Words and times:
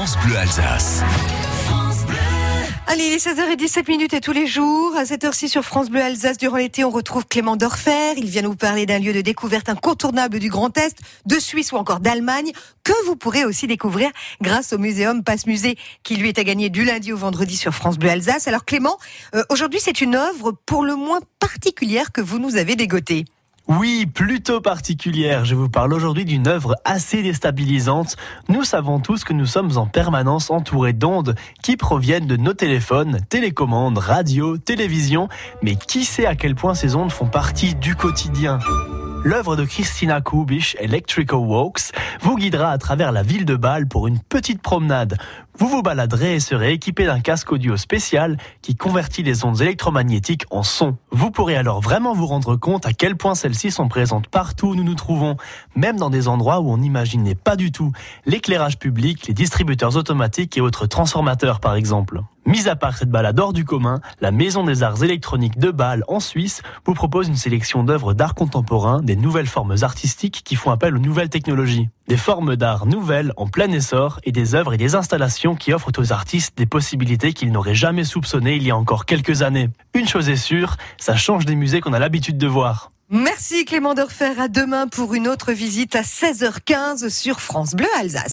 France 0.00 0.16
Bleu 0.24 0.38
Alsace. 0.38 1.02
Allez, 2.86 3.04
il 3.04 3.12
est 3.12 3.22
16h17 3.22 3.86
minutes 3.86 4.14
et 4.14 4.22
tous 4.22 4.32
les 4.32 4.46
jours, 4.46 4.96
à 4.96 5.04
cette 5.04 5.24
heure-ci 5.24 5.50
sur 5.50 5.62
France 5.62 5.90
Bleu 5.90 6.00
Alsace, 6.00 6.38
durant 6.38 6.56
l'été, 6.56 6.84
on 6.84 6.90
retrouve 6.90 7.26
Clément 7.26 7.54
Dorfer. 7.54 8.14
Il 8.16 8.24
vient 8.24 8.40
nous 8.40 8.54
parler 8.54 8.86
d'un 8.86 8.98
lieu 8.98 9.12
de 9.12 9.20
découverte 9.20 9.68
incontournable 9.68 10.38
du 10.38 10.48
Grand 10.48 10.74
Est, 10.78 10.96
de 11.26 11.38
Suisse 11.38 11.72
ou 11.72 11.76
encore 11.76 12.00
d'Allemagne, 12.00 12.50
que 12.82 12.94
vous 13.04 13.14
pourrez 13.14 13.44
aussi 13.44 13.66
découvrir 13.66 14.10
grâce 14.40 14.72
au 14.72 14.78
muséum 14.78 15.22
Passe 15.22 15.46
Musée, 15.46 15.76
qui 16.02 16.16
lui 16.16 16.30
est 16.30 16.38
à 16.38 16.44
gagner 16.44 16.70
du 16.70 16.86
lundi 16.86 17.12
au 17.12 17.18
vendredi 17.18 17.58
sur 17.58 17.74
France 17.74 17.98
Bleu 17.98 18.08
Alsace. 18.08 18.48
Alors 18.48 18.64
Clément, 18.64 18.96
euh, 19.34 19.42
aujourd'hui 19.50 19.80
c'est 19.82 20.00
une 20.00 20.14
œuvre 20.14 20.52
pour 20.64 20.82
le 20.82 20.96
moins 20.96 21.20
particulière 21.40 22.10
que 22.10 22.22
vous 22.22 22.38
nous 22.38 22.56
avez 22.56 22.74
dégotée. 22.74 23.26
Oui, 23.78 24.06
plutôt 24.12 24.60
particulière. 24.60 25.44
Je 25.44 25.54
vous 25.54 25.68
parle 25.68 25.94
aujourd'hui 25.94 26.24
d'une 26.24 26.48
œuvre 26.48 26.74
assez 26.84 27.22
déstabilisante. 27.22 28.16
Nous 28.48 28.64
savons 28.64 28.98
tous 28.98 29.22
que 29.22 29.32
nous 29.32 29.46
sommes 29.46 29.78
en 29.78 29.86
permanence 29.86 30.50
entourés 30.50 30.92
d'ondes 30.92 31.36
qui 31.62 31.76
proviennent 31.76 32.26
de 32.26 32.36
nos 32.36 32.52
téléphones, 32.52 33.20
télécommandes, 33.28 33.98
radio, 33.98 34.58
télévision. 34.58 35.28
Mais 35.62 35.76
qui 35.76 36.04
sait 36.04 36.26
à 36.26 36.34
quel 36.34 36.56
point 36.56 36.74
ces 36.74 36.96
ondes 36.96 37.12
font 37.12 37.28
partie 37.28 37.76
du 37.76 37.94
quotidien? 37.94 38.58
L'œuvre 39.22 39.54
de 39.54 39.66
Christina 39.66 40.22
Kubisch, 40.22 40.76
Electrical 40.80 41.40
Walks, 41.40 41.92
vous 42.22 42.36
guidera 42.36 42.70
à 42.70 42.78
travers 42.78 43.12
la 43.12 43.22
ville 43.22 43.44
de 43.44 43.54
Bâle 43.54 43.86
pour 43.86 44.06
une 44.06 44.18
petite 44.18 44.62
promenade. 44.62 45.18
Vous 45.58 45.68
vous 45.68 45.82
baladerez 45.82 46.36
et 46.36 46.40
serez 46.40 46.72
équipé 46.72 47.04
d'un 47.04 47.20
casque 47.20 47.52
audio 47.52 47.76
spécial 47.76 48.38
qui 48.62 48.76
convertit 48.76 49.22
les 49.22 49.44
ondes 49.44 49.60
électromagnétiques 49.60 50.46
en 50.50 50.62
son. 50.62 50.96
Vous 51.10 51.30
pourrez 51.30 51.54
alors 51.56 51.82
vraiment 51.82 52.14
vous 52.14 52.26
rendre 52.26 52.56
compte 52.56 52.86
à 52.86 52.94
quel 52.94 53.14
point 53.14 53.34
celles-ci 53.34 53.70
sont 53.70 53.88
présentes 53.88 54.28
partout 54.28 54.68
où 54.68 54.74
nous 54.74 54.84
nous 54.84 54.94
trouvons, 54.94 55.36
même 55.76 55.98
dans 55.98 56.08
des 56.08 56.26
endroits 56.26 56.60
où 56.60 56.70
on 56.72 56.78
n'imaginait 56.78 57.34
pas 57.34 57.56
du 57.56 57.72
tout. 57.72 57.92
L'éclairage 58.24 58.78
public, 58.78 59.26
les 59.26 59.34
distributeurs 59.34 59.98
automatiques 59.98 60.56
et 60.56 60.62
autres 60.62 60.86
transformateurs 60.86 61.60
par 61.60 61.74
exemple. 61.74 62.22
Mis 62.46 62.68
à 62.68 62.76
part 62.76 62.96
cette 62.96 63.10
balade 63.10 63.38
hors 63.38 63.52
du 63.52 63.64
commun, 63.64 64.00
la 64.20 64.30
Maison 64.30 64.64
des 64.64 64.82
Arts 64.82 65.04
électroniques 65.04 65.58
de 65.58 65.70
Bâle 65.70 66.04
en 66.08 66.20
Suisse 66.20 66.62
vous 66.86 66.94
propose 66.94 67.28
une 67.28 67.36
sélection 67.36 67.84
d'œuvres 67.84 68.14
d'art 68.14 68.34
contemporain, 68.34 69.02
des 69.02 69.14
nouvelles 69.14 69.46
formes 69.46 69.76
artistiques 69.82 70.42
qui 70.44 70.56
font 70.56 70.70
appel 70.70 70.96
aux 70.96 71.00
nouvelles 71.00 71.28
technologies. 71.28 71.90
Des 72.08 72.16
formes 72.16 72.56
d'art 72.56 72.86
nouvelles 72.86 73.32
en 73.36 73.46
plein 73.46 73.70
essor 73.70 74.20
et 74.24 74.32
des 74.32 74.54
œuvres 74.54 74.72
et 74.72 74.78
des 74.78 74.94
installations 74.94 75.54
qui 75.54 75.72
offrent 75.72 75.92
aux 75.98 76.12
artistes 76.12 76.56
des 76.56 76.66
possibilités 76.66 77.34
qu'ils 77.34 77.52
n'auraient 77.52 77.74
jamais 77.74 78.04
soupçonnées 78.04 78.56
il 78.56 78.62
y 78.62 78.70
a 78.70 78.76
encore 78.76 79.04
quelques 79.04 79.42
années. 79.42 79.68
Une 79.94 80.08
chose 80.08 80.28
est 80.28 80.36
sûre, 80.36 80.76
ça 80.96 81.16
change 81.16 81.44
des 81.44 81.56
musées 81.56 81.80
qu'on 81.80 81.92
a 81.92 81.98
l'habitude 81.98 82.38
de 82.38 82.46
voir. 82.46 82.90
Merci 83.12 83.64
Clément 83.64 83.94
Dorfer, 83.94 84.38
à 84.38 84.46
demain 84.46 84.86
pour 84.86 85.14
une 85.14 85.26
autre 85.26 85.50
visite 85.50 85.96
à 85.96 86.02
16h15 86.02 87.08
sur 87.08 87.40
France 87.40 87.74
Bleu 87.74 87.88
Alsace. 87.98 88.28